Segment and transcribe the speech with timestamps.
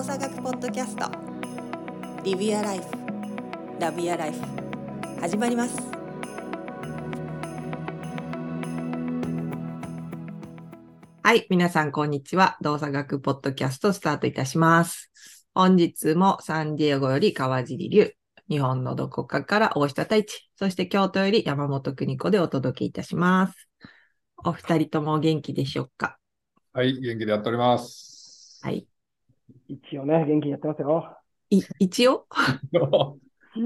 [0.00, 1.10] 動作学ポッドキャスト。
[2.24, 2.84] リビアライフ。
[3.78, 4.40] ラビアライフ。
[5.20, 5.76] 始まります。
[11.22, 12.56] はい皆さんこんにちは。
[12.62, 15.12] 動作学ポッドキャストスタートいたします。
[15.52, 18.14] 本日もサンディエゴより川尻龍
[18.48, 23.68] 日本のどこかから大下太一、そして京都より山本邦子でお届けいたします。
[24.38, 26.16] お二人ともお元気でしょうか？
[26.72, 28.60] はい、元気でやっております。
[28.62, 28.86] はい。
[29.68, 31.16] 一応ね、元気にやってますよ。
[31.50, 32.26] い、一応？
[32.72, 32.78] 一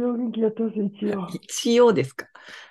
[0.03, 1.27] 応元気にやってますよ、一応。
[1.29, 2.27] 一応ですか？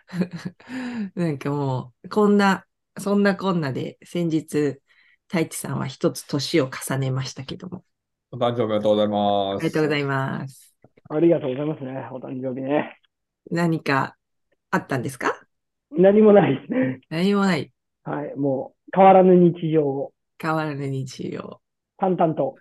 [1.16, 2.66] なんかもう、こんな、
[2.98, 4.80] そんなこんなで、先日、
[5.28, 7.84] 太一さんは一つ年を重ねましたけども。
[8.32, 9.60] お誕生日おめでとうございます。
[9.60, 10.76] ありがとうございます。
[11.10, 13.00] ありがとうございますね、お誕生日ね。
[13.52, 14.16] 何か
[14.72, 15.40] あったんですか？
[15.92, 17.02] 何もないですね。
[17.10, 17.72] 何もない。
[18.04, 21.62] はい、もう変わらぬ日常を変わらぬ日常。
[21.98, 22.56] 淡々と。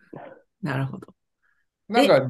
[0.62, 1.14] なるほど。
[1.88, 2.22] なんか、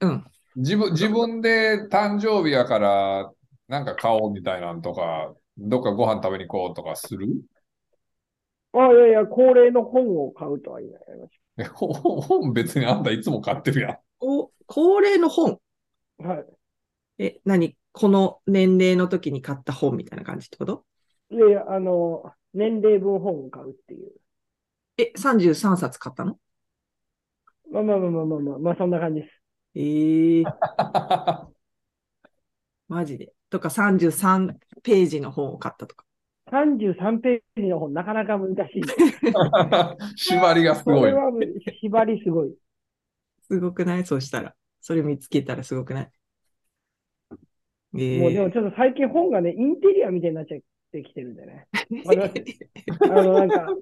[0.00, 0.24] うん。
[0.56, 3.32] 自分、自分で誕生日やから、
[3.66, 7.26] なんか買おうみたいなんとか、どっかご飯食べに行こうとかする？
[8.72, 10.98] あ、いやいや、恒例の本を買うとは言いま
[11.56, 13.98] えほ本別にあんたいつも買ってるやん。
[14.20, 15.58] お、恒例の本。
[16.20, 16.26] す。
[16.26, 16.44] はい。
[17.18, 17.76] え、何？
[17.92, 20.84] この年齢の時に買った本みたいな感じってこと？
[21.30, 24.10] いやいや、あの、年齢分本を買うっていう。
[24.98, 26.38] え、33冊買ったの？
[27.74, 29.32] まあまあまあまあまあまあ、まあそんな感じです。
[29.74, 30.44] ええ
[32.88, 33.32] マジで。
[33.50, 36.04] とか33ページの本を買ったとか。
[36.50, 38.82] 33ページの本、なかなか難しい。
[40.16, 41.12] 縛りがすごい。
[41.80, 42.54] 縛りすごい。
[43.48, 44.04] すごくない？
[44.04, 44.54] そうしたら。
[44.80, 46.10] それ見つけたらすごくない？
[47.98, 50.60] えもうでえもちょっと最近本がね、インテリアみたいになっちゃっ
[50.92, 51.66] てきてるんでね。
[53.00, 53.74] あの、なんか、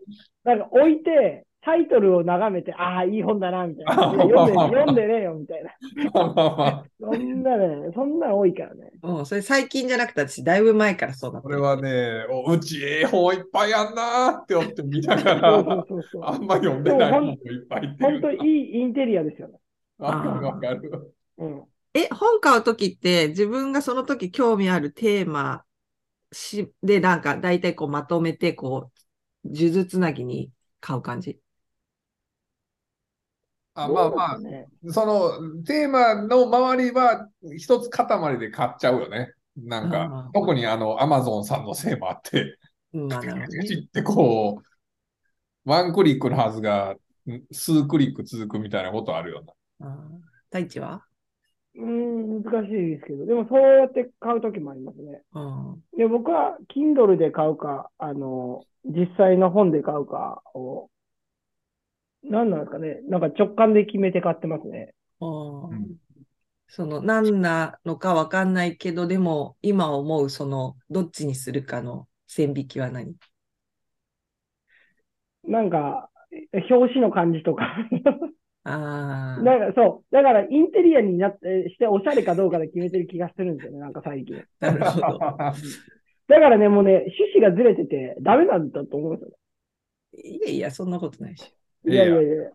[0.44, 3.94] なんか置いて、タイトルを眺めて、ああ、いい本だな、みたいな。
[3.94, 5.70] 読んで、読んでねえよ、みたいな。
[7.00, 8.90] そんなね、そんなの多いからね。
[9.00, 11.44] もうそれ最近じゃなくて私、だいぶ前からそうだった。
[11.44, 16.22] これはね、おうちええ本いっぱいあんなーって思って見ながら、そうそうそう。
[16.24, 19.54] あんま読んでない本もいっぱい本当いいインテリアですよね。
[19.98, 21.14] わかるわかる。
[21.38, 21.62] うん。
[21.94, 25.64] え、本買うときって自分がその時興味あるテーマ
[26.32, 28.90] しでなんか大体こうまとめてこ
[29.44, 31.38] う、数珠つなぎに買う感じ？
[33.74, 39.32] あまあまあねそのテーマの周りは一つ塊で買っちゃうよね。
[39.56, 42.58] なんあかー、特にあの、アマゾンさんのせいもあって、
[43.08, 43.46] カチなるほどね。
[43.46, 44.62] カチカチってこ
[45.66, 46.94] う、ワンクリックのはずが、
[47.28, 49.52] ん数クリック続くみたいなことあるよな。
[49.80, 51.04] あー太一は？
[51.74, 55.22] うーん、難しいですけど、でもそうやって買うときもありますね。
[55.32, 55.82] うん。
[55.98, 60.90] で、僕は Kindle で買うか、あの、実際の本で買うかを、
[62.24, 63.00] 何なんですかね。
[63.08, 64.94] なんか直感で決めて買ってますね。
[65.20, 65.96] あーうん
[66.74, 73.14] その何なのかわかんないけど、でも今思うそのどっちにするかの線引きは何？
[75.44, 76.08] なんか、
[76.70, 77.76] 表紙の感じとか。
[78.64, 80.14] ああ、なんかそう。
[80.14, 83.78] だからインテリアになって、しておしゃれかどうかで決めてる気がするんですよね。
[83.80, 84.42] なんか最近。
[84.60, 85.18] なるほど。
[86.28, 89.36] だからね、もうね、趣旨がずれててダメなんだと思うんですよ
[90.12, 91.54] いやいや、そんなことないし。
[91.84, 91.94] ね。
[91.94, 92.50] いやいやいや。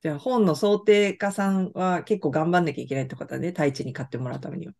[0.00, 3.48] じゃあ本の想定家さんは結構頑張んなきゃいけないってことだね。
[3.48, 4.72] 太一に買ってもらうためには。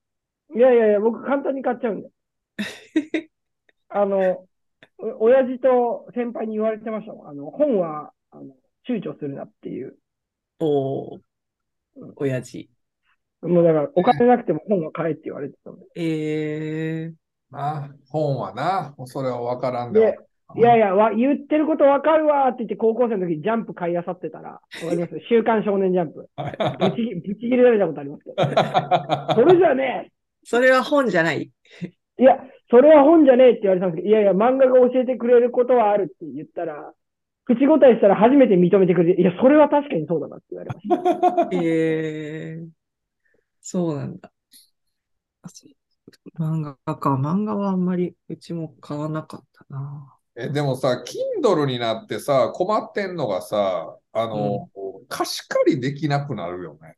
[0.54, 2.10] いやいやいや、僕簡単に買っちゃうんで。
[3.88, 4.46] あの、
[4.98, 7.28] お親父と先輩に言われてましたもん。
[7.28, 8.54] あの、本は、あの、
[8.88, 9.96] 躊躇するなっていう。
[10.60, 11.20] おー、
[12.16, 12.70] 親父。
[13.42, 15.86] もうだから、お金なくても本は買えって言われてたんで。
[15.96, 17.14] えー、
[17.50, 20.18] な、本はな、もうそれは分からんではで、
[20.56, 25.20] いやいや、わ言ってることわかるわーって言って、高校生の時ジャンプ買い漁ってたら、わかります？
[25.28, 26.28] 週刊少年ジャンプ。
[26.78, 28.36] ぶちぎぶち切れられたことありますけど。
[29.34, 30.10] それじゃね
[30.44, 31.50] それは本じゃない。
[32.18, 32.22] え。
[32.22, 32.38] いや、
[32.70, 36.92] それは本じゃねえって言われたんですけど、いやいや、漫画が教えてくれることはあるって言ったら、
[37.44, 40.96] 口答えしたら初めて認めてくれて、いや、それは確かにそうだなって言われました。
[41.50, 42.68] えー、
[43.60, 44.32] そうなんだ。
[46.38, 47.16] 漫画か。
[47.16, 50.17] 漫画はあんまりうちも買わなかったな。
[50.38, 51.02] え、でもさ、
[51.42, 54.68] Kindle になってさ、困ってんのがさ、あの、
[55.08, 56.96] 貸し借りできなくなるよね。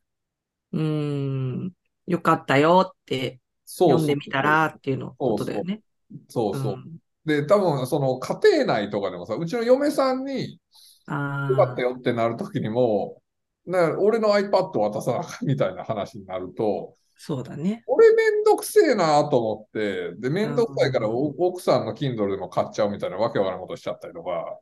[0.72, 1.72] うーん、
[2.06, 5.81] よかったよってそう読んでみたらっていうのことだよね。
[6.28, 6.75] そうそう。
[6.75, 10.60] んで、多分、その家庭内とかでもさ、うちの嫁さんに、
[11.06, 11.14] あ
[11.48, 13.22] よかったあ、よってなるときにも、
[13.66, 17.84] な俺の iPad 渡さなみたいな話になると、そうだね。
[17.87, 24.58] 俺めんどくせえなと思って、で、めんどくさいからお奥さんの Kindle でも買っちゃうみたいなわけわからんことしちゃったりとか、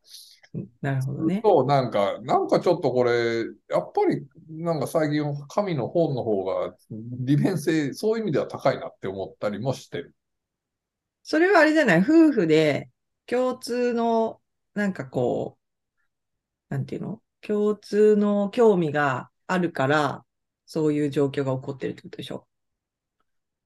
[0.82, 1.40] なるほどね。
[1.40, 10.16] と、なんか、なんかちょっとこれ、やっぱり、なんか最近、紙の本の方が利便性、そういう意味では高いなって思ったりもしてる。
[11.22, 11.98] それはあれじゃない？
[12.00, 12.88] 夫婦で
[13.26, 14.40] 共通の、
[14.74, 17.22] なんかこう、なんていうの？
[17.40, 20.24] 共通の興味があるから、
[20.66, 22.47] そういう状況が起こってるってことでしょ？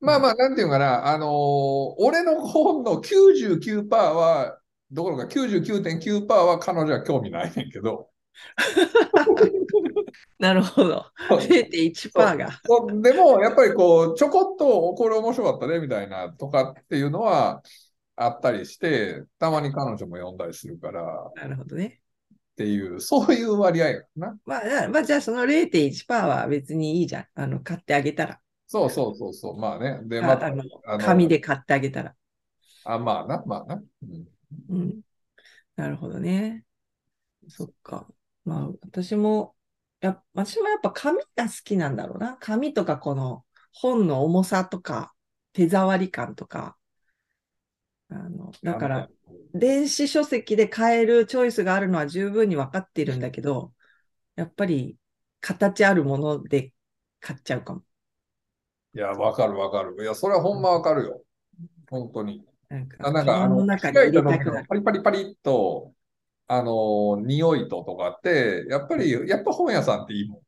[0.02, 4.58] まあまあ、なんていうのかな、あのー俺の本の99%は、
[4.90, 8.10] どころか99.9%は彼女は興味ないねんけど、
[10.38, 11.06] なるほど。
[11.30, 12.60] 0.1%が。
[13.00, 17.62] でも、やっぱりこう、ちょこっと、これ面白かったね、みたいな、とかっていうのは
[18.16, 22.00] あったりして、たまに彼女も読んだりするから、っなるほどね。
[22.56, 24.36] ていう、そういう割合やな。
[24.44, 27.26] まあ、なまあ、じゃあその0.1%は別にいいじゃん。
[27.34, 28.41] あの、買ってあげたら。
[28.72, 30.00] そうそうそうそう、まあね。
[30.08, 32.14] で、あまた、あのあの紙で買ってあげたら。
[32.84, 33.82] あ、まあな、まあな。
[34.02, 34.26] うん
[34.68, 35.02] うん。
[35.76, 36.64] なるほどね。
[37.48, 38.08] そっか。
[38.44, 39.56] まあ、私も、
[40.00, 42.36] や、私もやっぱ紙が好きなんだろうな。
[42.40, 45.14] 紙とかこの本の重さとか、
[45.52, 46.78] 手触り感とか。
[48.08, 49.10] あの、だから、
[49.54, 53.74] 電子書籍で買えるチョイスがあるのは十分に分かっているんだけど、
[54.36, 54.98] やっぱり
[55.40, 56.74] 形あるもので
[57.20, 57.84] 買っちゃうかも。
[58.94, 59.96] いや、わかるわかる。
[60.02, 61.22] いや、それはほんまわかるよ。
[61.90, 62.44] 本当に。
[62.68, 65.92] なんか、あなんか、あの、のパリパリパリっと、
[66.48, 70.42] あの、匂いととかって、やっぱり、やっぱ本屋さんっていいもん。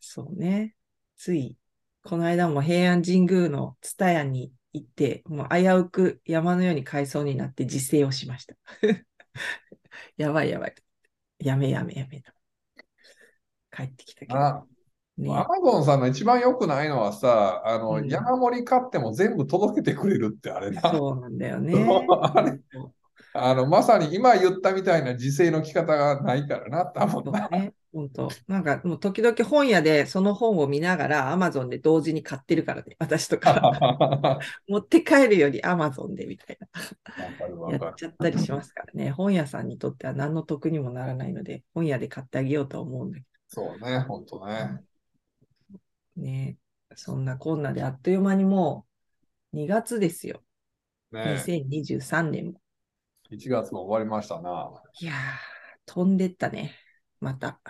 [0.00, 0.74] そうね。
[1.16, 1.56] つい、
[2.02, 8.54] この間も平安神宮の蔦屋に行って、もう危うく山のように買いそうになって自制をしました。
[10.16, 10.74] やばいやばい。
[11.38, 12.32] やめやめやめと。
[13.70, 14.68] 帰ってきたけど。
[15.20, 20.80] アマゾンさんの一番良くないのはさ、あの、うん山盛り買っても全部届けてくれるってあれな。
[20.80, 21.74] そうなんだよね。
[22.34, 22.58] あれ
[23.36, 27.48] あの、まさに今言ったみたいな時勢の着方がないからな、多分な。
[27.92, 32.96] 本当なんか、もう時々本屋でその本を見ながら、アマゾンで同時に買ってるからね。
[32.98, 33.52] 私とか。
[33.52, 37.72] わ 持って帰るよりアマゾンでみたいな。
[37.72, 39.10] やっちゃったりしますからね。
[39.10, 44.80] 本屋さんにとっては何の得にもならないので、本屋で買ってあげようとは思うんだけそうね、ほんとね。
[46.16, 46.58] どね。
[46.96, 48.86] そんなこんなであっという間にも
[49.52, 50.42] う2月ですよ。
[51.12, 52.60] ね2023年も。
[53.30, 54.70] 1月も終わりましたな。
[55.00, 55.16] いやー、
[55.86, 56.74] 飛んでったね。
[57.20, 57.60] また。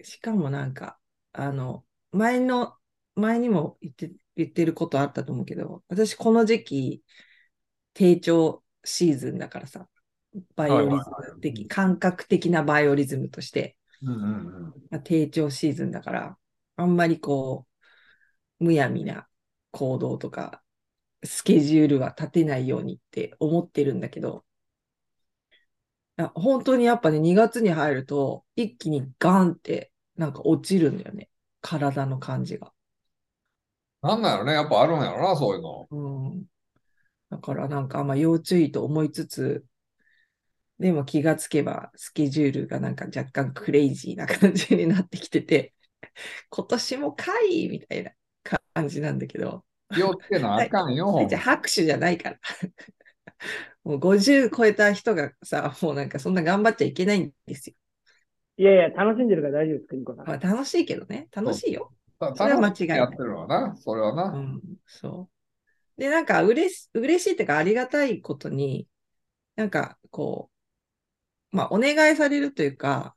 [0.00, 0.98] ししかもなんか、
[1.32, 2.76] あの、前の、
[3.14, 7.04] 前にも言って、言ってることあったと思うけど、私この時期、
[7.94, 9.88] 低調シーズンだからさ、
[10.56, 14.74] バイオリズムはいはいはい的、感覚的なバイオリズムとして、うんうんうん。
[14.90, 16.38] まあ、低調シーズンだから、
[16.76, 17.66] あんまりこ
[18.60, 19.28] う、むやみな
[19.72, 20.62] 行動とか、
[21.24, 24.44] スケジュールは立てないようにって思ってるんだけど、
[26.34, 31.30] 本当にやっぱね、2月に入ると、一気にガンって、なんか落ちるんだよね。
[31.60, 32.72] 体の感じが。
[34.02, 35.88] なんなんやろね、やっぱあるんやろな、そういうの。
[35.90, 36.46] うん。
[37.30, 39.64] だからなんか、まあ要注意と思いつつ、
[40.82, 45.74] でも気がつけばスケジュールがなんか若干クレイジーな感じになってきてて、
[46.50, 48.12] 今年もかいみたいな
[48.74, 49.64] 感じなんだけど、
[49.94, 52.38] 気をつけなあかんよ、じゃあ拍手じゃないから。
[53.84, 57.76] もう50超えた人がさ、もうなんかそんな頑張っちゃいけないんですよ。
[58.58, 60.26] いやいや、楽しんでるから大丈夫です、邦子さん。
[60.26, 61.28] まあ楽しいけどね。
[61.32, 61.92] 楽しいよ。
[62.18, 64.32] たそれは間違いないやってるのはな、それはうな。
[64.38, 65.28] ん、そ
[65.98, 66.00] う。
[66.00, 68.88] で、なんか、うれし、嬉しいっていうか、ありがたいことに、
[69.56, 70.51] なんか、こう、
[71.52, 73.16] まあ、お願いされるというか、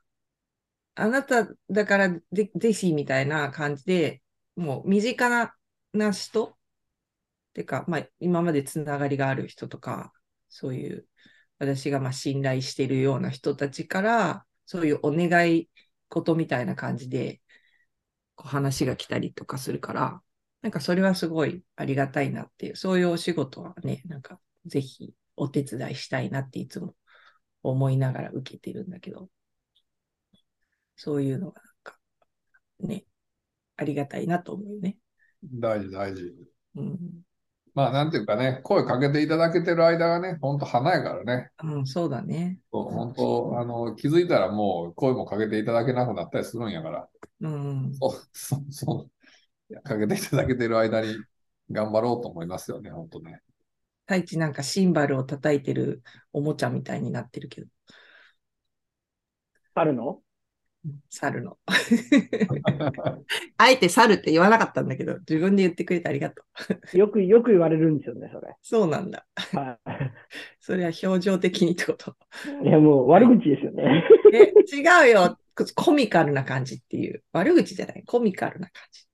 [0.96, 4.22] あなただからぜ、ぜひみたいな感じで、
[4.56, 5.56] もう身近な、
[5.94, 6.56] な人っ
[7.54, 10.14] てか、まあ、今までつながりがある人とか、
[10.50, 11.08] そういう、
[11.60, 15.70] 私がまあ信頼しているような人たちから、そういうお願い
[16.10, 17.42] 事みたいな感じで、
[18.36, 20.22] こう話が来たりとかするから、
[20.62, 26.96] なんかそれはすごいありがたいなっていう、そういうお仕事はね、なんかぜひお手伝いしたいなっていつも
[27.70, 29.30] 思いながら受けてるんだけど、
[30.96, 31.98] そういうのがなんか
[32.80, 33.06] ね、
[33.78, 34.98] ありがたいなと思うよね。
[35.44, 36.34] 大事、大事。
[36.76, 37.00] うん、
[37.74, 41.50] まあ、なんていうかね、声かけていただけてる間がね、ほんと花やからね。
[41.64, 42.60] うん、そうだね。
[42.72, 47.10] 本当、あの、気づいたらもう声もかけていただけなくなったりするんやから。
[47.42, 49.10] うん、そう、そう、そ
[49.70, 49.82] う。
[49.82, 51.16] かけていただけてる間に
[51.72, 53.42] 頑張ろうと思いますよね、本当ね。
[54.06, 57.68] 太一なんかシンバルを叩いてるおもちゃみたいになってるけど。
[59.74, 60.22] 春の？
[61.10, 61.58] 猿の。
[63.58, 66.44] あえて猿って言わなかったんだけど、自分で言ってくれてありがと
[66.94, 66.98] う。
[66.98, 68.56] よく、よく言われるんですよね、それ。
[68.62, 69.26] そうなんだ。
[69.54, 69.80] は
[70.60, 72.16] それは表情的にってこと？
[72.64, 72.68] い。
[72.68, 74.04] いや、もう悪口ですよね。
[74.34, 75.40] え、違うよ。
[75.76, 77.24] コミカルな感じっていう。
[77.32, 78.04] 悪口じゃない。
[78.06, 79.06] コミカルな感じ。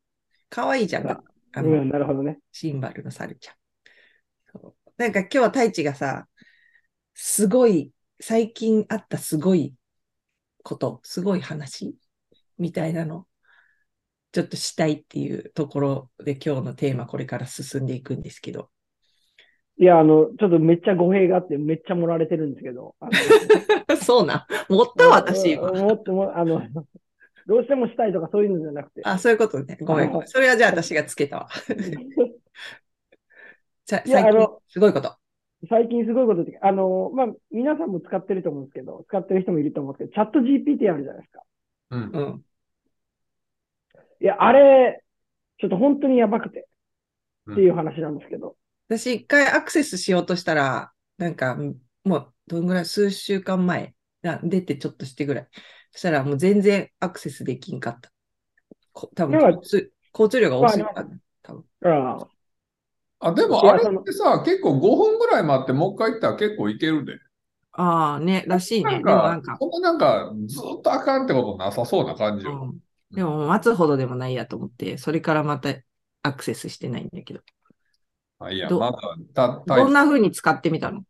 [0.49, 1.09] 可愛いじゃん。
[1.09, 1.23] あ
[1.55, 2.39] うのん、なるほどね。
[2.51, 3.60] シンバルの猿ちゃん。
[5.01, 6.27] なんか今日は太一がさ、
[7.15, 9.73] すごい、最近あったすごい
[10.61, 11.95] こと、すごい話
[12.59, 13.25] みたいなの、
[14.31, 18.69] ちょっとしたいっていうところで今日のテーマこれから進んでいくんですけど。
[19.77, 22.95] いや、あの、ちょっとめっちゃ語弊があって、めっちゃ盛られてるんですけど。
[24.05, 24.71] そうなん。
[24.71, 25.71] 持った私今。
[25.71, 26.61] もっとも、あの、
[27.47, 29.01] どうしてもしたいとかそういうのじゃなくて。
[29.03, 29.79] あ、そういうことね。
[29.81, 30.27] ごめんごめん。
[30.27, 31.49] それはじゃあ私がつけたわ。
[33.91, 35.15] さいや最近あの、すごいこと。
[35.69, 41.43] 最近すごいことって、あの、まあ、皆さんも使ってると思うんですけど、使ってる人もいると思うんですけど、チャット GPT あるじゃないですか。
[41.91, 42.45] うんうん。
[44.21, 45.03] いや、あれ、
[45.59, 46.67] ちょっと本当にやばくて、
[47.51, 48.55] っていう話なんですけど。
[48.87, 51.57] 私一回アクセスしようとしたら、なんか、
[52.03, 55.47] もう、どんぐらい、数週間前、な出てちょっとしてぐらい。
[55.91, 58.11] そしたらもう全然アクセスできんかった。
[58.93, 61.05] こ多分交通、交通量が多すぎた。
[61.43, 61.65] 多分。
[61.83, 62.27] ああ、
[63.35, 67.19] でもあれってさ、結構5分ぐらい待ってもう一回行ったら結構いけるで。
[67.73, 68.91] ああ、ね、らしいね。
[68.91, 72.71] なんかなんか、、そんななんかずっとあかんってことなさそうな感じよ。
[73.11, 75.75] うん、でも待つほどでもないやと思って、それからまた
[76.23, 77.41] アクセスしてないんだけど。
[78.39, 78.97] あいや、どまだ、
[79.33, 81.03] た、たどんな風に使ってみたの？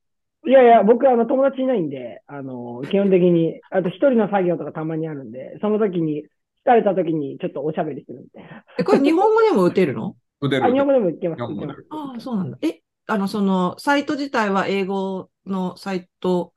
[0.45, 6.25] いやいや、僕、あの、友達いないんで、あの、基本的に、あと一人の作業とかたまにあるんで、その時に、
[6.65, 8.63] 疲れた時にちょっとおしゃべりするみたいな。
[8.77, 10.15] え、これ日本語でも打てるの？
[10.41, 11.39] 語でも言ってます。
[11.39, 12.57] 日本語で言ってますああ、そうなんだ。
[12.61, 16.53] え、あの、その、サイト自体は英語のサイト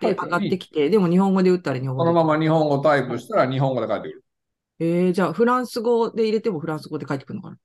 [0.00, 4.24] で上がってきて、でも日本語で打ったら日本語でそのまま日本語タイプしたら日本語で返ってくる。
[4.80, 7.56] えー、じゃあ、フランス語で入れてもフランス語で書いてくるのかな？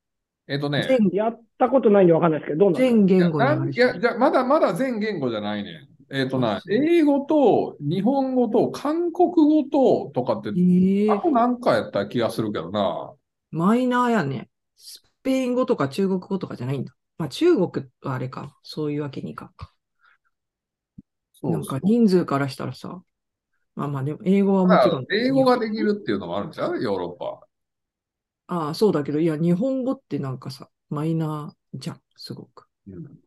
[0.46, 6.16] えっとね、全やったことないんでわかんないですけど、どうな全言語いや、じゃあまだまだ全言語じゃないねん。
[6.16, 13.14] えっとな、英語と日本語と韓国語ととかって、えー、あとなんかやった気がするけどな。
[13.52, 14.50] マイナーやね。
[15.24, 16.94] スペイン語とか中国語とかじゃないんだ。
[17.18, 18.58] まあ、中国はあれか。
[18.62, 19.74] そういうわけにいかんか。
[21.42, 23.02] なんか人数からしたらさ、
[23.76, 25.06] まあまあでも英語はもまあちろん。
[25.12, 27.48] 英語ができるっていうのもあるんちゃうヨーロッパ。
[28.48, 32.68] ああ、そうだけど、いや、日本語ってなんかさ、マイナーじゃん、すごく。
[32.88, 33.24] うん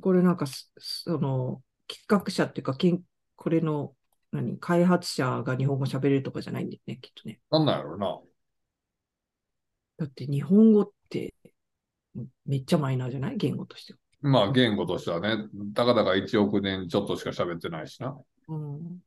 [0.00, 3.02] これなんかす、その、企画者っていうか、けん
[3.36, 3.94] これの、
[4.32, 7.40] 何、開発者が日本語喋れるとかじゃないんだよね、きっとね。
[7.50, 8.20] なんなんやろな。
[9.98, 11.34] だって日本語って、
[12.46, 13.36] めっちゃマイナーじゃない？
[13.36, 13.98] 言語としては。
[14.22, 18.16] まあ言語としてはね、たかだか1億年ちょっとしか喋ってないしな。
[18.48, 18.98] うん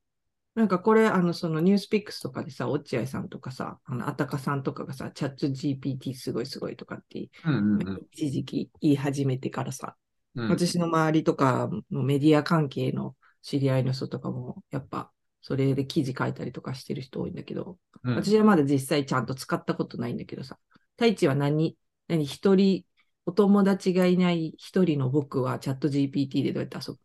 [0.55, 9.95] なんかこれ、あの、そのニュースピックスとかでさ、落合さんとかさ、あの、あたかさんとかがさ、チャット GPT すごいすごいとかって、うんうんうん一時期言い始めてからさ、
[10.35, 10.49] うん。
[10.49, 20.59] 私の周りとか、メディア関係の知り合いの人とかも、やっぱ、それで記事書いたりとかしてる人多いんだけど、うん私はまだ実際ちゃんと使ったことないんだけどさ、
[20.97, 21.75] 太一は何、
[22.13, 22.85] 何、一人、
[23.25, 26.99] お友達がいない一人の僕はチャット GPT でどうやって遊ぶ？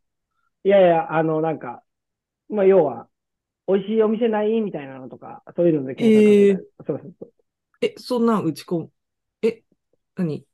[0.65, 1.83] いやいや、あの、なんか、
[2.51, 3.09] まあ、要は、
[3.67, 4.61] 美味しいお店ない？
[4.61, 6.95] みたいなのとか、そういうので検索かけたり。
[6.95, 7.33] そうそうそう。
[7.81, 8.91] え、そんなん打ち込む？
[9.41, 9.63] え、
[10.17, 10.45] 何？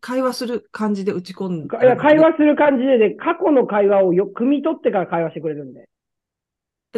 [0.00, 5.88] 会話する感じで打ち込んだかいや、会話する感じで、で、過去の会話をよ、汲み取ってから会話してくれるんで。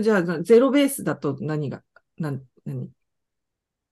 [0.01, 1.83] じゃあ、なゼロベースだと何が、
[2.17, 2.89] なん、何？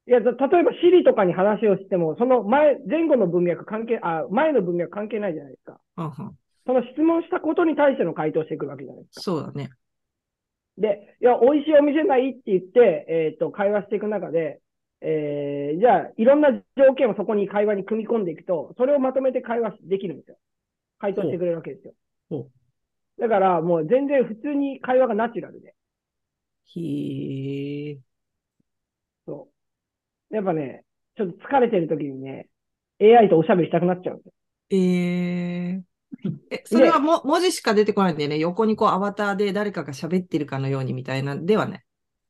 [0.08, 5.80] いや、た例えば Siri とかに話をしても、その前、前後の文脈関係、あ、前の文脈関係ないじゃないですか。
[5.96, 6.36] うんうん
[6.66, 9.20] その質問したことに対しての回答してくるわけじゃないですか。
[9.22, 9.70] そうだね。
[10.76, 14.60] で、いや、美味しいお店ないって言って、えっ、と、会話していく中で、
[15.00, 20.38] えー、じゃあ、いろんな条件をそこに会話に組み込んでいくと、それをまとめて会話できるんですよ。
[20.98, 22.48] 回答してくれるわけですよ。
[23.20, 25.74] だから、もう全然普通に会話がナチュラルで。
[26.74, 27.98] へえ。
[30.36, 30.84] やっぱね、
[31.16, 32.48] ちょっと疲れてる時にね、
[33.00, 34.32] AI とおしゃべりしたくなっちゃうんですよ。
[34.70, 35.82] えー、
[36.50, 38.38] え、それはも文字しか出てこないんだよね。
[38.38, 41.82] 横にこうアバターで誰かが喋ってるかのようにみたいなではない。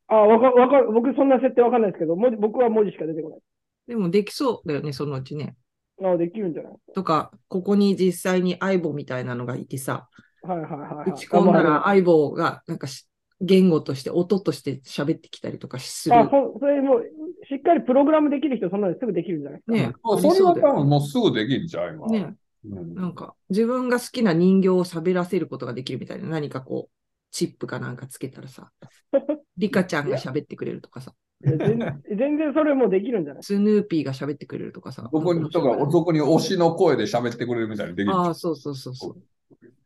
[0.08, 3.40] あ、わか、わか、僕そんな設定わかんないですけど、文字僕は文字しか出てこない。
[3.86, 5.56] でもできそうだよね、そのうちね。
[6.02, 6.72] あ、できるんじゃない？
[6.94, 10.08] とか、ここに実際に相棒みたいなのがいてさ、
[10.42, 10.52] か。
[10.52, 11.10] はいはいはい、はい。
[11.10, 13.08] 打ち込んだあら相棒がなんかし
[13.40, 16.16] 言語として音として喋ってきたりとかする。
[16.16, 17.04] あ、そ、それもう、
[17.48, 19.72] しっかりプログラムできる人、そんなのすぐできるんじゃないですか。
[19.74, 22.08] ねあそれは多分もうすぐできんちゃう今。
[22.08, 22.34] ね
[22.64, 26.94] うんなんか自分が好きな人形を喋らせることができるみたいな、何かこう、
[27.30, 28.72] チップかなんかつけたらさ、
[29.56, 31.14] リカちゃんが喋ってくれるとかさ。
[31.44, 31.78] 全
[32.18, 33.42] 全然それもできるんじゃない？
[33.44, 35.02] スヌーピーが喋ってくれるとかさ。
[35.12, 38.14] そこに、とか、そこに推しの声で喋ってくれるみたいにできる。
[38.14, 39.22] ああ、そうそうそうそう。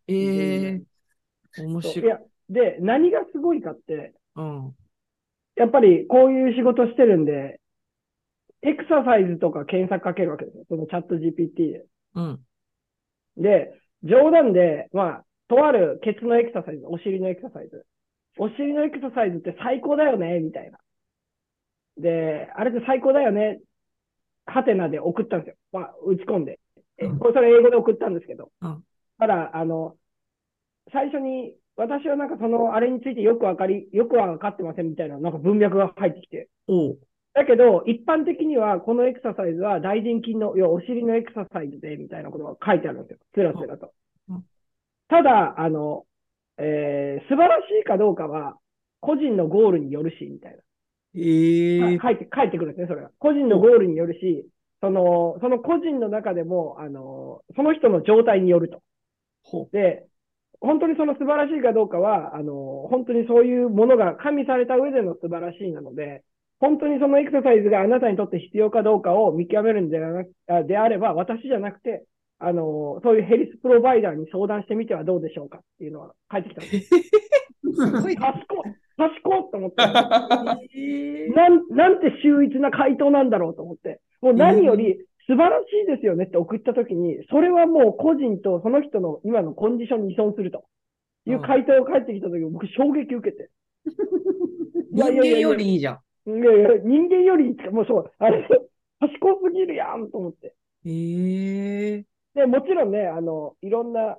[0.08, 0.82] ええ
[1.58, 2.10] 面そうい白い。
[2.10, 4.76] や、で、何がすごいかって、うん。
[5.60, 7.60] やっぱりこういう仕事してるんで、
[8.62, 10.64] エクササイズとか検索かけるわけですよ。
[10.70, 11.84] そのチャット GPT で。
[12.14, 12.40] うん。
[13.36, 13.70] で、
[14.02, 17.84] 冗談で、まあ、とあるケツのエクササイズ、お尻のエクササイズ。
[18.38, 20.78] お尻のエクササイズって最高だよね、みたいな。
[21.98, 23.60] で、あれって最高だよね、
[24.46, 25.56] ハテナで送ったんですよ。
[25.72, 26.58] まあ、打ち込んで。
[26.96, 28.50] えうんこれそれ英語で送ったんですけど。
[28.62, 28.82] うん
[29.18, 29.98] ただ、あの、
[30.90, 36.48] 最初に、私はなんかその、あれについてよくわかり、よくは分かってませんみたいな、なんか文脈が入ってきて。
[36.66, 37.00] おう。
[37.34, 43.18] だけど、一般的には、このエクササイズは大臀筋の、要はお尻のエクササイズで、みたいなことが書いてあるんですよ。
[43.34, 43.92] つらつらと
[44.28, 44.44] うん。
[45.08, 46.06] ただ、あの、
[46.58, 48.56] えー素晴らしいかどうかは、
[49.00, 50.56] 個人のゴールによるし、みたい
[51.14, 52.02] ええな。
[52.02, 53.10] 書いて、書いてくるんですね、それは。
[53.18, 54.46] 個人のゴールによるし、
[54.80, 58.82] その、その個人の中でも、あの、その人の状態によると。
[59.44, 60.06] ほで、
[60.60, 66.22] 本当にその素晴らしいかどうかは、あの、本当にそういうものが加味された上での素晴らしいなので、
[66.60, 72.04] 本当にそのエクササイズがあなたにとって必要かどうかを見極めるんではなくあであれば、私じゃなくて、
[72.38, 76.90] あの、そういうヘリスプロバイダーに相談してみてはどうでしょうかっていうのは返ってきたんです。
[77.74, 78.16] すごい。
[78.16, 79.76] 賢い賢いと思って。
[80.76, 84.00] ええなん、なんて秀逸な回答なんだろうと思って。
[84.20, 84.98] もう何より
[85.30, 90.64] 素晴らしいですよねって送ったときに、それはもう個人とその人の今のコンディションに依存すると
[91.24, 93.48] いう回答が返ってきたとき、僕衝撃受けて。
[94.90, 96.30] 人間よりいいじゃん。
[96.30, 98.44] いやいや、人間より、もうそう、あれ、
[98.98, 100.52] 賢すぎるやんと思って。
[100.84, 104.18] ええで、もちろんね、あの、いろんな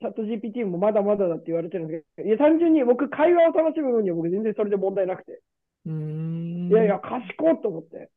[0.00, 5.40] チャット GPT もまだまだだって言われてるんですけど、いや、単純に僕、会話を楽しむ分には僕全然それで問題なくて。
[5.86, 6.68] うーん。
[6.68, 8.10] いやいや、賢いと思って。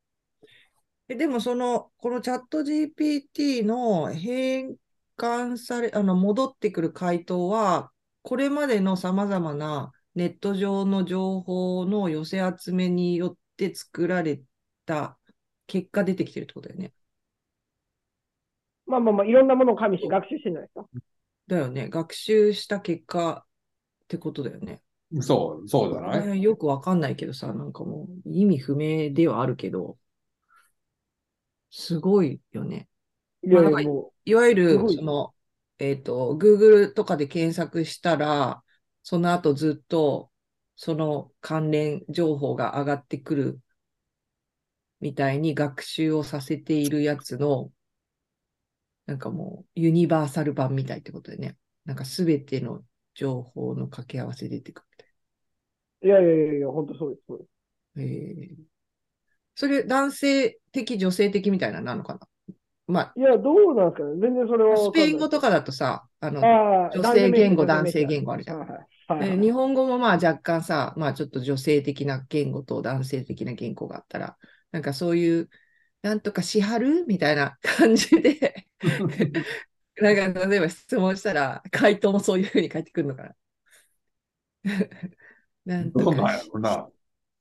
[1.10, 4.75] えでもその、このチャット GPT の変
[5.17, 14.42] 換され、あの、戻ってくる回答は、これまでの様々なネット上の情報の寄せ集めによって作られ
[14.85, 15.20] た
[15.68, 16.94] 結果出てきてるってことだよね。
[18.85, 20.89] まあまあまあ、いろんなものを加味して学習してるんじゃないですか。
[21.48, 21.89] だよね。
[21.89, 23.46] 学習した結果
[24.05, 24.83] ってことだよね。
[25.22, 26.29] そう、そうじゃない？
[26.29, 29.98] えーよくわかんないけどさ、なんかもう意味不明ではあるけど、
[31.74, 32.88] すごいよね。
[34.25, 35.36] いわゆるその、
[35.79, 38.64] えっと、Google とかで検索したら、
[39.03, 40.31] その後ずっと、
[40.75, 43.62] その関連情報が上がってくる
[45.01, 47.72] みたいに学習をさせているやつの、
[49.05, 51.57] なんかもう、ユニバーサル版みたいってことでね。
[51.86, 52.83] なんかすべての
[53.14, 55.09] 情報の掛け合わせ出てくるみたい
[56.01, 57.24] う、いやいやいやいや、本当そうです。
[57.27, 57.50] そうです
[57.96, 58.03] な。
[58.03, 58.55] えー
[59.55, 62.20] それ、男性的、女性的みたいなのなのかな
[62.88, 64.20] まいや、どうなんですかね。
[64.20, 64.92] 全然それはあ、ス。
[64.92, 68.59] ペイン語とかだとさ、あの、女性言語、男性言語あるじゃん。
[68.59, 68.94] はいはい
[69.40, 74.38] 日本語もまあ若干さ、まあちょっと女性的な言語と男性的な言語があったら、
[74.72, 75.50] なんかそういう、
[76.01, 78.66] なんとかしはるみたいな感じで、
[80.01, 83.36] なんか例えば質問したら、回答もそういうふうに返ってくるのかな。
[85.66, 86.90] なんとどうなんかしやろな。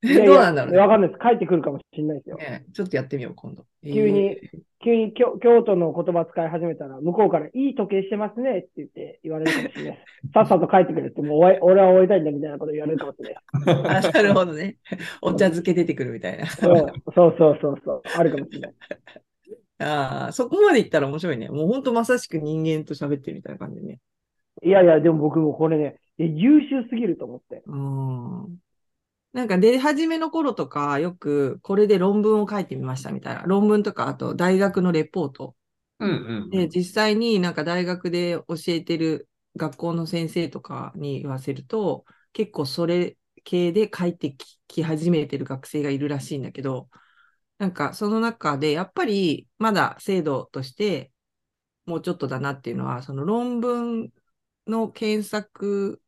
[0.03, 1.21] いやいやどうなんだろうねわかんないです。
[1.21, 2.37] 帰ってくるかもしれないですよ。
[2.37, 2.65] ね。
[2.73, 3.65] ちょっとやってみよう、今度。
[3.85, 10.05] 急にえー急に京京都の言葉使い始めたら、向こうからいい時計してますねって言って言われるかもしれない。
[10.35, 14.77] さっさと帰ってくるって、もう俺は終えたいんだみたいなこと言われるかもしれないあ、なるほどね。
[15.23, 16.47] お茶漬け出てくるみたいな。
[16.47, 18.75] そうそうそうそうそう、あるかもしれない。
[19.79, 21.49] ああ、そこまでいったら面白いね。
[21.49, 24.01] もう本当まさしく人間と喋ってるみたいな感じでね。
[24.62, 27.62] いやいや、でも僕もこれね、優秀すぎると思って。
[27.67, 28.59] うん。
[29.33, 33.42] なんか出始めの頃とか、よくこれで論文を書いてみましたみたいな。
[33.42, 35.57] 論文とか、あと大学のレポート。
[36.01, 36.12] うんう
[36.47, 36.51] ん。
[36.51, 46.90] で、実際になんか大学で教えてる学校の先生とかに言わせると、結構それ系で書いてきき始めてる学生がいるらしいんだけど、
[47.59, 51.12] なんかその中でやっぱりまだ制度として
[51.87, 54.11] もうちょっとだなっていうのは、その論文
[54.66, 56.03] の検索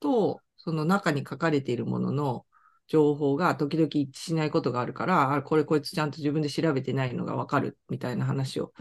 [0.00, 2.46] とその中に書かれているものの
[2.88, 8.72] 情報が時々一致しないことがあるから、あ、これこいつちゃんと自分で調べてないのがわかるみたいな話を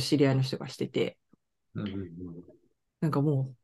[0.00, 1.18] 知り合いの人がしてて、
[3.00, 3.54] なんかも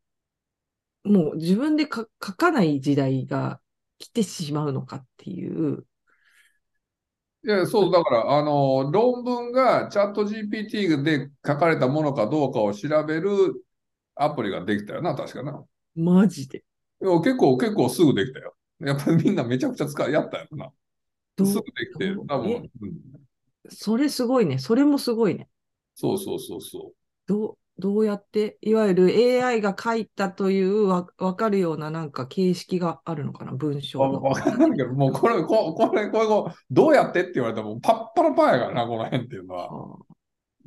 [1.05, 3.61] う、もう自分でか書かない時代が
[3.97, 5.85] 来てしまうのかっていう、
[7.43, 13.63] いや、そう、だから、あの、論文がチャット GPT で書かれたものかどうかを調べる
[14.15, 15.65] アプリができたよな、確かな。
[15.95, 16.63] マジで。
[17.01, 18.55] いや結構、結構すぐできたよ。
[18.79, 20.71] やっぱりみんなめちゃくちゃ使い、やったよな。
[21.35, 22.93] どうすぐできて、多分、えうん
[23.69, 24.59] それすごいね。
[24.59, 25.49] それもすごいね。
[25.93, 26.95] そうそうそうそう。
[27.27, 29.09] どう、どうやって、いわゆる
[29.43, 34.21] AI が書いたというわわかるようななんか形式があるのかな、文章の。
[34.21, 39.69] わわかんないけど、もうこれ、ここれ、これ、こうどうやってって言われたらもうパッパラパーやからな、この辺っていうのは。
[39.69, 40.17] はあ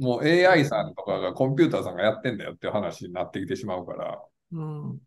[0.01, 4.19] もう AI さんとかがコンピューターさんがやってんだよっていう話になってきてしまうから。
[4.53, 4.99] うん。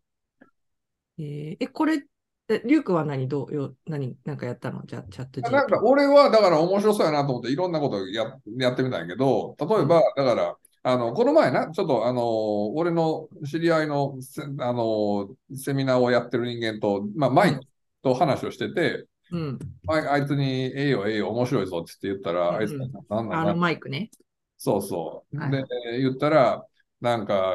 [1.18, 2.04] えーえ、これ、
[2.48, 4.82] えリュウクは何、どうよ、何、なんかやったの？
[4.84, 5.40] じゃあ、チャット。
[5.50, 17.60] なんか俺はだから面白そうやなと思っていろんなことややってみたんやけど、例えば、だから、あの、この前な、ちょっとあの、俺の知り合いのせあの、セミナーをやってる人間と、まあ、マイク
[18.02, 19.58] と話をしてて、うん。
[19.86, 20.44] あいあいつに、
[20.76, 22.72] ええよ、ええよ、面白いぞって言ったら、うんあいつ、
[23.08, 24.10] なんなあのんマイクね。
[24.58, 25.38] そうそう。
[25.38, 25.64] はいで、
[26.00, 26.66] 言ったら、
[27.00, 27.52] なんか、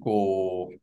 [0.00, 0.78] こう、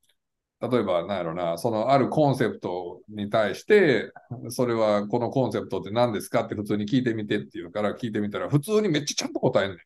[0.61, 4.11] 例えば、なんやろな、そのあるコンセプトに対して、
[4.49, 9.79] それはこのコンセプトって何ですかって普通に聞いてみてって言うから聞いてみたら、普通にめっちゃちゃんと答えんねん。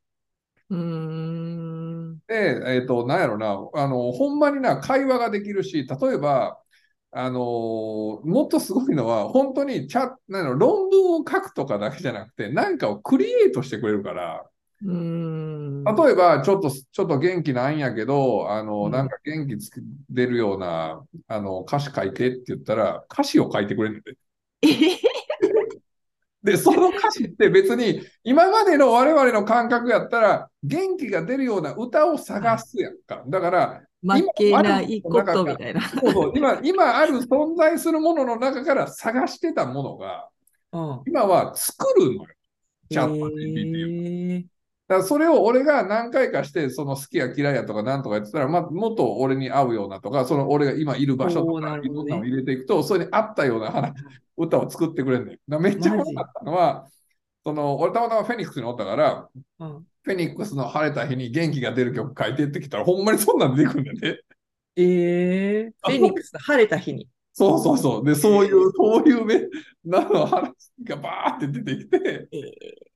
[0.70, 0.78] うー
[2.16, 2.22] ん。
[2.28, 6.60] で、えっと、なんやろな、あの、ほんまにな、会話ができるし、例えば、
[7.18, 7.40] あの
[8.26, 14.46] もっとすごいのは、本当にチャなん論文を書くとかだけじゃなくて、何かをクリエイトしてくれるから、
[14.86, 15.84] うーん。
[15.84, 24.16] 例えば、ちょっと、ちょっと元気ないんやけど、あの、うんなんか元気つけ出るような、あの、歌詞書いてって言ったら、歌詞を書いてくれるんで。
[26.44, 33.24] で、その歌詞って別に、今までの我々の感覚やったら、元気が出るような歌を探すやんか。
[33.28, 35.82] だから、負けないことみたいな。
[35.90, 40.30] そうそう今、今ある存在するものの中から探してたものが、
[40.72, 41.02] うん。
[41.08, 42.28] 今は作るのよ。
[42.92, 44.55] チャット GPT を。
[44.90, 53.94] えーだからそれを俺が何回かして、その好きや嫌いやとかなんとか言ってたら、まあ、もっと俺に合うようなとか、その俺が今いる場所とかいろんなのを入れていくと、それに合ったような話
[54.38, 55.36] 歌を作ってくれんねん。
[55.36, 56.88] だからめっちゃ面白かったのは、
[57.44, 64.22] その俺たまたまフェニックスにおったから、うんフェニックスの晴れた日に元気が出る曲書いてってきたら、ほんまにそんなん出てくるんだよね。
[64.76, 67.08] えー、フェニックスの晴れた日に？
[67.34, 68.06] そうそうそう。
[68.06, 69.42] で、そういう、そういうめ、
[69.84, 72.95] なの話がバーって出てきて、えー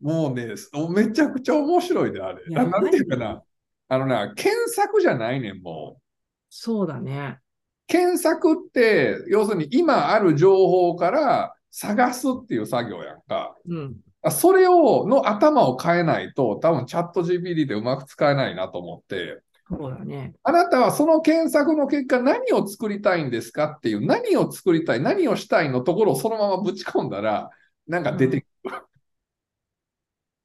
[0.00, 0.54] もうね、
[0.94, 2.42] めちゃくちゃ面白いで、あれ。
[2.48, 3.42] なんていうかな。
[3.88, 6.02] あのな、検索じゃないねん、もう。
[6.48, 7.38] そうだね。
[7.86, 13.56] 検索って、要するに今ある情報から探すっていう作業やんか。
[13.68, 13.96] うん。
[14.30, 20.34] それを、の頭を変えないと、多分チャット GPT でうまく使えないなと思って、そうだね。
[20.42, 27.50] あなたはその検索の結果何を作りたいんですかっていう、何を作りたい、何をしたいのところをそのままぶち込んだら、
[27.86, 28.74] なんか出てくる。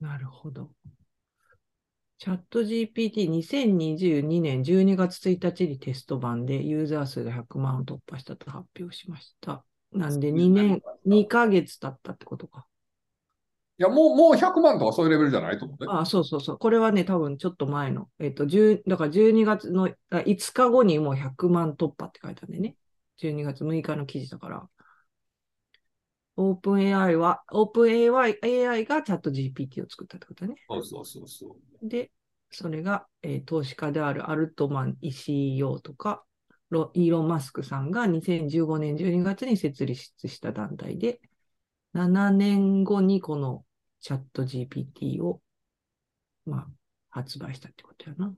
[0.05, 0.69] なるほど。
[2.19, 9.65] チャット GPT2022 年12月1日にテスト版でユーザー数が100万を突破したと発表しました。
[9.91, 12.67] なんで2年、2ヶ月経ったってことか。
[13.77, 15.85] いや、もう、もう100万とかそういうレベルじゃないと思って。
[15.87, 16.57] ああ、そうそうそう。
[16.57, 22.77] これはね、多分ちょっと前の、えっと、10だから12月のあ5日後にもう100万突破って書いてあるんでね。
[23.17, 24.69] 12月6日の記事だから。
[26.37, 30.61] オープン AI は、オープン AI, AI がチャット GPT を作ったってことだね。
[30.69, 31.47] そうそうそうそ
[31.81, 31.87] う。
[31.87, 32.11] で、
[32.51, 36.23] それが、えー投資家であるアルトマン ECO とか、
[36.69, 41.21] ロイーロン・マスクさんが2015年12月に設立した団体で、
[41.93, 43.65] 7年後にこの
[44.01, 45.41] チャット GPT を、
[46.45, 46.67] まあ、
[47.09, 48.33] 発売したってことやな。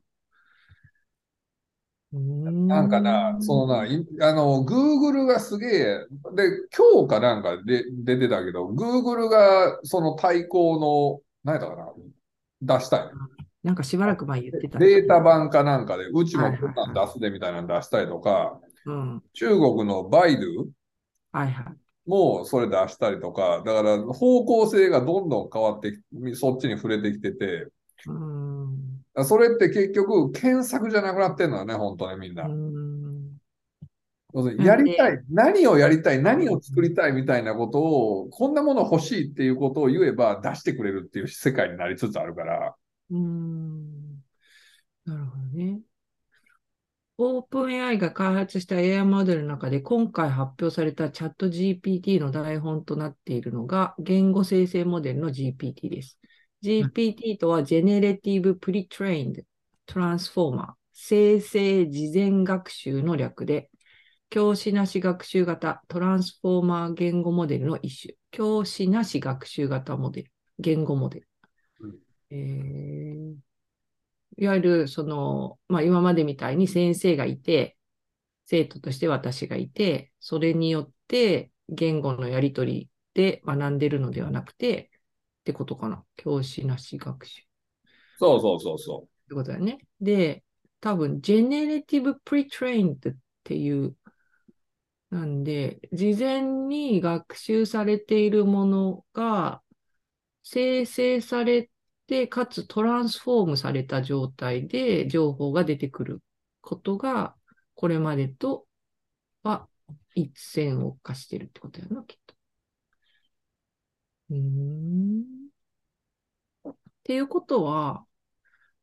[2.11, 11.93] なんかな、そのな、いあの、Google がすげえ、で、今日かなんかで出てたけど、Google がその対抗の、何やったか
[12.61, 13.09] な、出したい。
[13.63, 14.79] なんかしばらく前言ってた。
[14.79, 19.23] データ版かなんかで、うちもこんなん出すでみたいなの出したりとか、うん。
[19.33, 20.69] 中国のバイドゥ
[21.33, 22.09] はいはい。
[22.09, 27.67] もそれ出したりとか、だから方向性がどんどん変わってき、そっちに触れてきてて、
[28.07, 28.11] う。
[29.23, 32.47] それって結局検索じゃなくなってんのよね、本当ね、みんな。
[34.63, 42.75] やりたい、何をやりたい、何を作りたいみたいなことを、こんなもの欲しいっていうことを言えば出してくれるっていう世界になりつつあるから、
[43.09, 44.17] うーん
[45.05, 45.79] なるほどね。
[47.19, 56.19] オープン AI が開発した AI モデルの中で今回発表されたチャット GPT の台本となっているのが言語生成モデルの GPT です。
[56.67, 59.43] GPT とは Generative Pre-trained
[59.87, 63.69] Transformer 生成事前学習の略で
[64.29, 68.15] 教師なし学習型トランスフォーマー言語モデルの一種。
[68.31, 70.31] 教師なし学習型モデル。
[70.59, 71.27] 言語モデル。
[71.79, 71.95] うん
[72.29, 73.35] えー
[74.39, 77.75] いわゆる、その、まあ、今までみたいに先生がいて、
[78.45, 84.91] 生徒として私がいて、それによって言語のやり取りで学んでるのではなくて、
[85.47, 86.03] ってことかな？
[86.17, 87.43] 教師なし学習。
[88.19, 89.77] そうそうそうそってことだよね。
[90.01, 90.43] で、
[90.81, 93.95] 多分、Generative Pre-trained っていう、
[95.09, 99.61] なんで、事前に学習されているものが
[100.43, 101.69] 生成され
[102.07, 106.21] て、かつトランスフォームされた状態で情報が出てくる
[106.59, 107.35] ことが、
[107.73, 108.65] これまでと
[109.43, 109.69] は
[110.13, 112.26] 一線を化してるってことやな、きっと。
[114.29, 115.23] うーん。
[116.69, 118.05] っていうことは、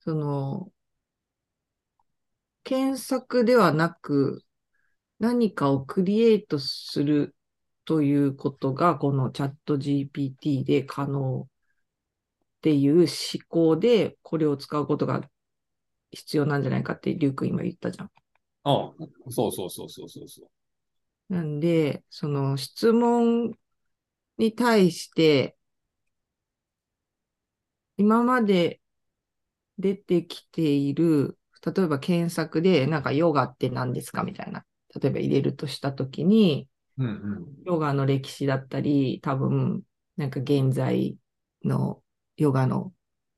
[0.00, 0.72] その、
[2.62, 4.42] 検索ではなく、
[5.18, 7.37] 何かをクリエイトする
[7.85, 11.46] ということが、このチャット GPT で可能っ
[12.62, 13.07] ていう思
[13.48, 15.28] 考で、これを使うことが
[16.11, 18.11] 必要なんじゃないかって、リュウ君今言ったじゃん。
[18.98, 19.04] う。
[19.04, 19.33] うん。
[19.33, 21.35] そうそうそうそうそうそう。
[21.35, 23.54] なんで、その質問
[24.38, 25.56] に対して、
[27.96, 28.80] 今まで
[29.78, 34.22] 出てきている、例えば検索で、なんかヨガって何ですか？
[34.22, 34.64] みたいな、
[35.00, 36.68] 例えば入れるとしたときに、
[36.98, 37.46] うんうん。
[37.64, 39.82] ヨガの歴史だったり、多分、
[40.16, 41.16] なんか現在
[41.64, 42.02] の
[42.36, 42.92] ヨガの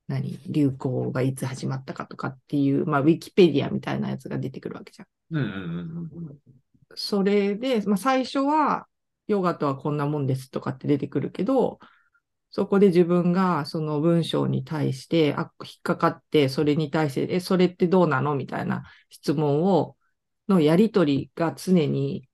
[0.07, 5.07] 何、流行がいつ始まったかとかっていう、まあ、ウィキペディアみたいなやつが出てくるわけじゃん。
[5.37, 5.49] うんうん
[6.29, 6.37] うん
[6.95, 8.87] それで、まあ、最初は、
[9.27, 11.79] ヨガとはこんなもんですとかって出てくるけど、
[12.49, 18.35] そこで自分がその文章に対して、あ、引っかかって、それに対して、え、それってどうなの？
[18.35, 19.97] みたいな質問を、
[20.47, 22.29] のやりとりが常に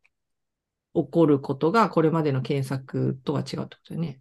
[0.93, 4.19] 起こることが、これまでの検索とは違うってことだよね。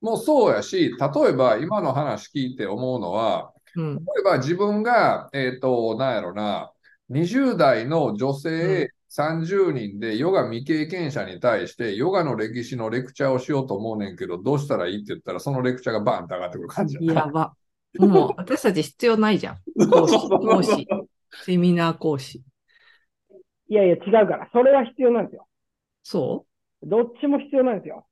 [0.00, 3.96] もうそうやし、例えば今の話聞いて思うのは、うん。
[3.96, 6.72] 例えば自分が、えっと、なんやろな、
[7.10, 17.54] 20代の女性30人でヨガ未経験者に対してヨガの歴史のレクチャーをしようと思うねんけど、どうしたらいいって言ったら、そのレクチャーがバーンって上がってくる感じやば。
[17.98, 19.56] もう、私たち必要ないじゃん。
[19.90, 20.88] 講師、講師、
[21.44, 22.42] セミナー講師。
[23.68, 24.48] いやいや、違うから。
[24.52, 25.46] それは必要なんですよ。
[26.04, 26.46] そ
[26.82, 28.06] どっちも必要なんですよ。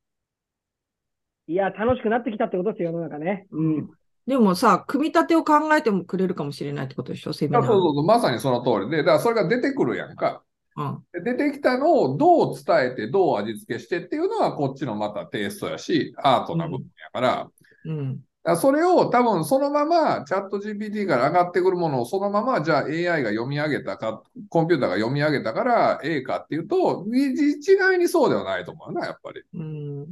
[1.47, 3.47] いや、楽しくなってきたってことですよ、世の中ね。
[3.51, 3.77] うん。
[3.77, 3.89] う
[4.27, 7.63] でもさ、組み立てを考えてもくれるかもしれないってことでしょセミナー。
[7.63, 10.43] あそうそうそう、まさにその通りで、だからそれが出てくるやんか。
[10.79, 11.23] うん。
[11.23, 17.49] で出てきたのをどう伝えて、どう味付けしてっていうのは、こっちのまたテイストやし、アートな部分やから、
[17.85, 18.15] うん。
[18.15, 29.41] だからそれを多分そのままチャット GPT から上がってくるものをそのままじゃあ AI が読み上げたか、コンピューターが読み上げたから A かっていうと、い一概にそうではないと思うな、やっぱり。
[29.53, 30.07] うん。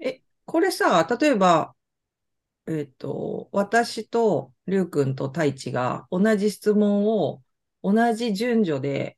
[0.00, 1.74] え、これさ、例えば、
[2.66, 7.42] えっと、私とりゅうくんと太一が同じ質問を
[7.82, 9.16] 同じ順序で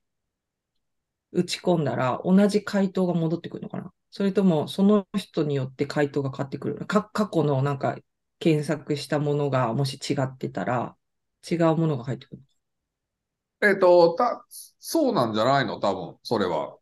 [1.35, 3.93] 打ち込んだら同じ回答が戻ってくるのかな？
[4.11, 7.97] それともその人によって回答が変わってくるか、過去のなんか
[8.39, 10.95] 検索したものがもし違ってたら
[11.51, 12.43] 違うものが入ってくる。
[13.63, 14.45] えっと、た、
[14.79, 15.81] そうなんじゃないの？
[15.81, 16.77] 多分、それは。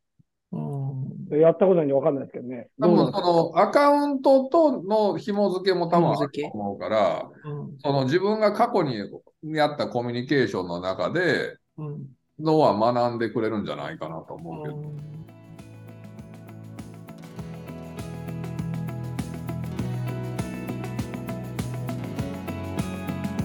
[0.50, 1.38] うん。
[1.38, 2.68] やったことないんでわかんないですけどね。
[2.80, 7.78] 多分、そのアカウントとの紐付けも多分あると思うから、うん。
[7.78, 8.96] その自分が過去に
[9.42, 12.06] やったコミュニケーションの中で、うん。
[12.42, 15.12] のは学んでくれるんじゃないかなと思うけど。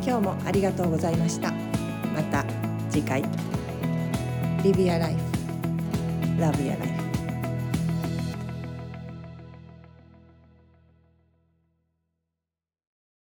[0.06, 1.52] 今日もありがとうございました。
[2.16, 2.46] また
[2.90, 3.22] 次回。
[4.64, 5.16] Live Your Life.
[6.40, 7.07] Love Your Life.